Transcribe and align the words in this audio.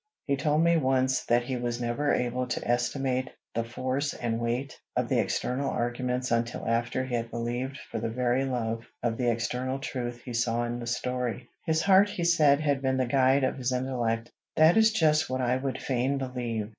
He 0.25 0.35
told 0.35 0.63
me 0.63 0.77
once 0.77 1.23
that 1.25 1.43
he 1.43 1.57
was 1.57 1.79
never 1.79 2.11
able 2.11 2.47
to 2.47 2.67
estimate 2.67 3.29
the 3.53 3.63
force 3.63 4.15
and 4.15 4.39
weight 4.39 4.75
of 4.95 5.09
the 5.09 5.19
external 5.19 5.69
arguments 5.69 6.31
until 6.31 6.67
after 6.67 7.05
he 7.05 7.13
had 7.13 7.29
believed 7.29 7.77
for 7.91 7.99
the 7.99 8.09
very 8.09 8.43
love 8.45 8.87
of 9.03 9.15
the 9.17 9.29
eternal 9.29 9.77
truth 9.77 10.23
he 10.25 10.33
saw 10.33 10.63
in 10.63 10.79
the 10.79 10.87
story. 10.87 11.47
His 11.67 11.83
heart, 11.83 12.09
he 12.09 12.23
said, 12.23 12.61
had 12.61 12.81
been 12.81 12.97
the 12.97 13.05
guide 13.05 13.43
of 13.43 13.57
his 13.57 13.71
intellect." 13.71 14.31
"That 14.55 14.75
is 14.75 14.91
just 14.91 15.29
what 15.29 15.39
I 15.41 15.55
would 15.57 15.79
fain 15.79 16.17
believe. 16.17 16.69